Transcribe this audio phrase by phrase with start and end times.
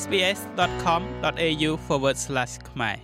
[0.00, 1.70] sbs.com.au/
[2.70, 2.96] ខ្មែរ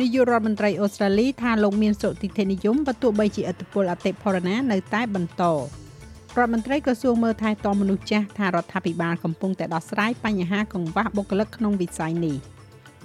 [0.00, 12.36] នាយករដ្ឋមន្ត្រីអូស្ត្រាលីថាលោកមានសុតិធិនិយមបើទោះបីជាឥទ្ធិពលអតិផរណានៅតែបន្តរដ្ឋមន្ត្រីក្រសួងមើលថែទាំមនុស្សចាស់ថារដ្ឋាភិបាលកំពុងតែដោះស្រាយបញ្ហាកង្វះបុគ្គលិកក្នុងវិស័យនេះ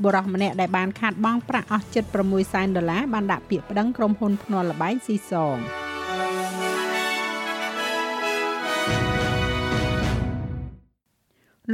[0.04, 5.58] បុរសម្នាក់ដែលបានខាតបង់ប្រាក់អស់ជិត6សែនដុល្លារបានដាក់ពាក្យប្តឹងក្រុមហ៊ុនភ្នាល់លបែងស៊ីសង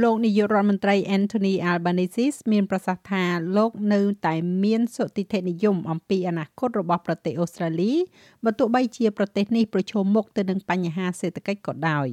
[0.02, 3.24] លោកនាយករដ្ឋមន្ត្រី Anthony Albanese មានប្រសាសន៍ថា
[3.56, 4.34] លោកនៅតែ
[4.64, 7.92] មានសុតិធិនិយមអំពីអនាគតរបស់ប្រទេសអូស្ត្រាលី
[8.44, 12.08] បើទោះបីជាប្រទេសនេះប្រឈមមុខទៅនឹងបញ្ហាសេដ្ឋកិច្ចក៏ដោយ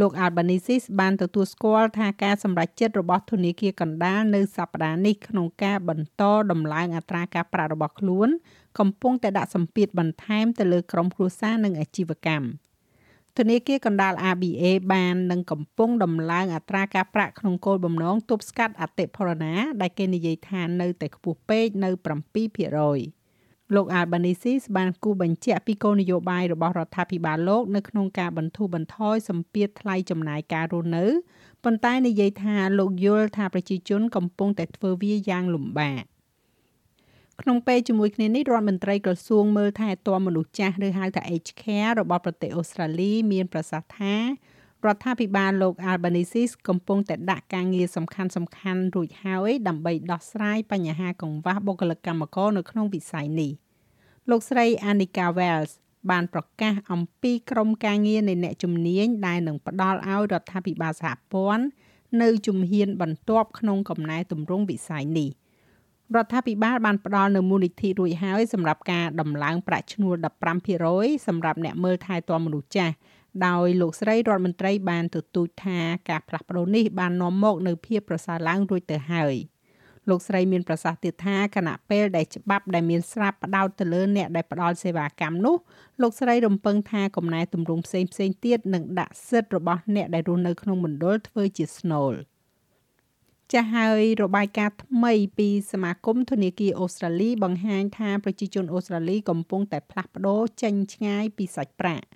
[0.00, 8.28] លោក Albanese បានទទួលស្គាល់ថាការសម្រេចចិត្តរបស់ធនាគារកណ្ដាលនៅសប្តាហ៍នេះក្នុងការបន្តដំឡើងអត្រាការប្រាក់របស់ខ្លួន
[8.78, 12.46] កំពុងតែដាក់សម្ពាធបន្ថែមទៅលើក្រុមគ្រួសារនិងអាជីវកម្ម។
[13.38, 21.90] ធនាគារកណ្ដាល ABA បាននឹងកំពុងដំឡើងអត្រាការប្រាក់ក្នុងគោលបំណងទប់ស្កាត់អតិផរណាដែលគេនិយាយថានៅតែខ្ពស់ពេកនៅ
[22.62, 31.04] 7%លោក Albanese បានគូបញ្ជាក់ពីគោលនយោបាយរបស់រដ្ឋាភិបាលលោកនៅក្នុងការបន្ធូរបន្ថយសម្ពាធថ្លៃចំណាយការរស់នៅ
[31.64, 36.02] ប៉ុន្តែនិយាយថាលោកយល់ថាប្រជាជនកំពុងតែធ្វើវាយ៉ាងលំបាក
[37.40, 44.14] ក្នុងពេលជាមួយគ្នានេះរដ្ឋមន្ត្រីក្រសួងមើលថែទាំមនុស្សចាស់ឬហៅថា Aged Care របស់ប្រទេសអូស្ត្រាលីមានប្រសាសន៍ថា
[44.86, 53.52] រដ្ឋាភិបាលលោក Albanese កំពុងតែដាក់ការងារសំខាន់សំខាន់រួចហើយដើម្បីដោះស្រាយបញ្ហាកង្វះបុគ្គលិកកម្មករនៅក្នុងវិស័យនេះ
[54.30, 55.72] លោកស្រី Anika Wells
[56.10, 61.64] បានប្រកាសអំពីក្រុមការងារនៃអ្នកជំនាញដែលនឹងផ្ដល់ឲ្យរដ្ឋាភិបាលសហព័ន្ធ
[62.22, 65.30] នៅជំហានបន្ទាប់ក្នុងកំណែទម្រង់វិស័យនេះ
[66.16, 70.14] រដ្ឋាភិបាលបានផ្ដល់នូវមូលនិធិរួចហើយសម្រាប់ការដំឡើងប្រាក់ឈ្នួល
[70.70, 72.94] 15%សម្រាប់អ្នកមើលថែទាំមនុស្សចាស់
[73.46, 79.34] ដោយលោកស្រីរដ្ឋមន្ត្រីបានទទូចថាការផ្លាស់ប្ដូរនេះបាននាំមកនូវភាពប្រសើរឡើងរួចទៅហើយ
[80.08, 85.56] លោកស្រីមានប្រសាសន៍ទៀតថាគណៈពេលដែលច្បាប់ដែលមានស្រាប់ផ្ដោតទៅលើអ្នកដែលផ្ដល់សេវាកម្មនោះ
[86.02, 92.14] លោកស្រីរំពឹងថាកំណែទម្រង់ផ្សេងផ្សេងទៀតនឹងដាក់សិទ្ធិរបស់អ្នកដែលរស់នៅក្នុងមណ្ឌលធ្វើជាស្នូល។
[93.52, 102.06] ចាស់ហើយរបាយការណ៍ថ្មីពីសមាគមធនាគារអូស្ត្រាលីបង្ហាញថាប្រជាជនអូស្ត្រាលីកំពុងតែផ្លាស់ប្ដូរចេញឆ្ងាយពីសាច់ប្រាក់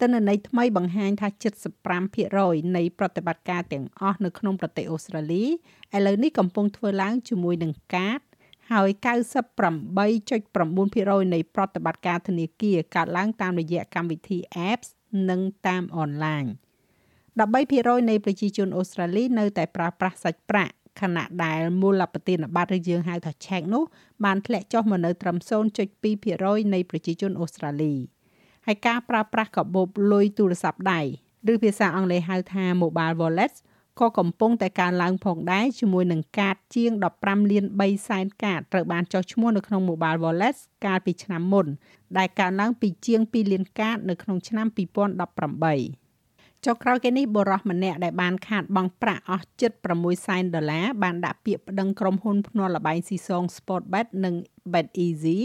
[0.00, 1.28] ទិន្នន័យថ្មីបង្ហាញថា
[2.02, 5.48] 75%នៃប្រតិបត្តិការទាំងអស់នៅក្នុងប្រទេសអូស្ត្រាលីឥ
[6.06, 8.20] ឡូវនេះកំពុងធ្វើឡើងជាមួយនឹងកាត
[8.72, 8.90] ហើយ
[9.66, 14.38] 98.9%នៃប្រតិបត្តិការធនាគារកើតឡើងតាមរយៈកម្មវិធី
[14.70, 14.88] apps
[15.30, 16.46] និងតាមអនឡាញ។
[17.40, 23.84] 13%នៃប្រជាជនអូស្ត្រាលីនៅតែប្រើប្រាស់សាច់ប្រាក់ខណៈដែលមូលបទានបត្រឬយើងហៅថា check នោះ
[24.24, 25.36] បានធ្លាក់ចុះមកនៅត្រឹម
[26.04, 27.94] 0.2%នៃប្រជាជនអូស្ត្រាលី
[28.66, 31.00] ហើយការប្រើប្រាស់កាបូបលុយទូរស័ព្ទដៃ
[31.52, 33.56] ឬភាសាអង់គ្លេសហៅថា mobile wallets
[34.00, 41.66] ក៏កំពុងតែកើនឡើងផងដែរជាមួយនឹងកាតជាង15លាន3សែនកាតត្រូវបានចុះឈ្មោះនៅក្នុង Mobile Wallets កាលពីឆ្នាំមុន
[42.18, 46.01] ដែលកើនឡើងពីជាង2លានកាតនៅក្នុងឆ្នាំ2018
[46.66, 54.34] ចុះក្រោយគេនេះបរិះម្នាក់ដែលបានខាតបង់ប្រាក់អស់ជិត6សែនដុល្លារបានដាក់ពាក្យប្តឹងក្រុមហ៊ុនភ្នាល់លបែងស៊ីសង Sportbet និង
[54.72, 55.38] BetEasy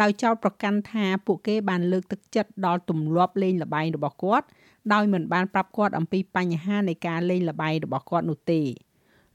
[0.00, 4.46] ដោយចោទប្រកាន់ថាពួកគេបានលើកទឹកចិត្តដល់ទម្លាប់លេងល្បែងរបស់គាត់
[4.92, 8.62] ដោយមិនបានប្រាប់គាត់អំពីបញ្ហានៃការលេងល្បែងរបស់គាត់នោះទេ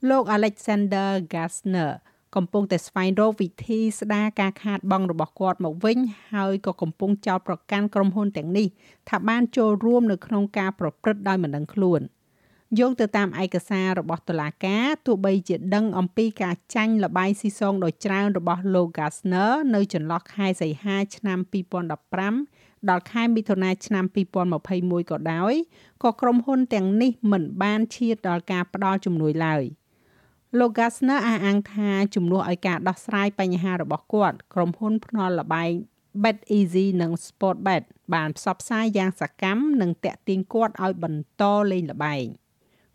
[0.10, 1.92] លោក Alexander Gassner
[2.38, 5.98] កំពុងតែស្វែងរកវិធីស្ដារការខាតបង់របស់គាត់មកវិញ
[6.34, 8.68] ហើយក៏កំពុងចោទប្រកាន់ក្រុមហ៊ុនទាំងនេះ
[9.10, 12.02] ថាបានចូលរួមនៅក្នុងការប្រព្រឹត្តដោយមិនដឹងខ្លួន
[12.80, 21.40] យោងទៅតាមឯកសាររបស់តុលាការទោះបីជាដឹងអំពីការចាញ់លបាយស៊ីសងដ៏ច្រើនរបស់លោក Gassner នៅចន្លោះខែសីហាឆ្នាំ
[22.14, 24.06] 2015ដល់ខែមិថុនាឆ្នាំ
[24.58, 25.54] 2021ក៏ដោយ
[26.04, 29.66] ក៏ក្រុមហ៊ុនទាំងនេះមិនបានឈានដល់ការផ្ដល់ជំនួយឡើយ។
[30.60, 35.72] លោក Gassner អះអាងថាជំនួសឲ្យការដោះស្រាយបញ្ហារបស់គាត់ក្រុមហ៊ុនភ្នាល់លបែង
[36.24, 42.26] Bet Easy និង Sportbet បានផ្សព្វផ្សាយយ៉ាងសកម្មនិងតាក់ទាញគាត់ឲ្យបន្តលេងល្បែង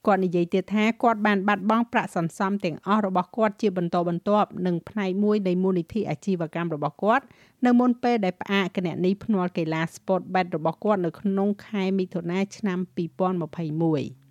[0.07, 7.25] គាត់និយាយទៀតថាគាត់បានបាត់បង់ប្រាក់សន្សំទាំងអស់របស់គាត់ជាបន្តបន្ទាប់និងផ្នែកមួយនៃមូលនិធិអាជីវកម្មរបស់គាត់
[7.67, 14.22] នៅមុនពេលដែលផ្អាកគណនីភ្នាល់កីឡា Sportbet របស់គាត់នៅក្នុងខែមិថុនាឆ្នាំ2021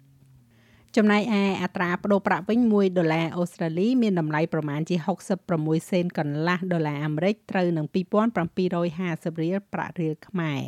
[0.98, 4.96] ចំណែកឯអត្រាប្តូរប្រាក់វិញ1ដុល្លារអូស្ត្រាលីមានតម្លៃប្រមាណជា
[5.44, 10.62] 66សេនកន្លះដុល្លារអាមេរិកត្រូវនឹង2750រៀលប្រាក់រៀលខ្មែរ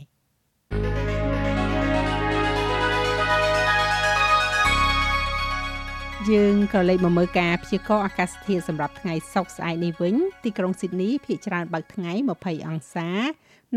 [6.32, 13.10] យើងក៏លេខមកមើលការព្យាករណ៍អាកាសធាតុសម្រាប់ថ្ងៃសុក្រស្អែកនេះវិញទីក្រុងស៊ីដនីភាគច្រើនបើកថ្ងៃ20អង្សា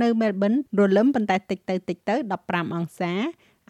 [0.02, 2.14] នៅមែលប៊នរលឹមប៉ុន្តែតិចទៅតិចទៅ
[2.46, 3.12] 15អង្សា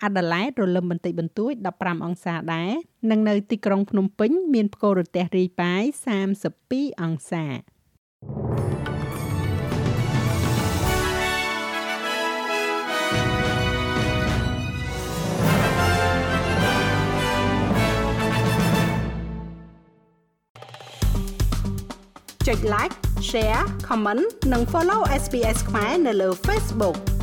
[0.04, 2.70] អាដាលេដរលឹមបន្តិចបន្តួច15អង្សាដែរ
[3.10, 5.82] និងនៅទីក្រុងភ្នំពេញមានផ្គររទះរាយប៉ាយ
[6.43, 7.44] 32អង្សា
[22.46, 22.94] ចុច like
[23.28, 27.16] share comment និង follow SPS ខ្មែរនៅលើ Facebook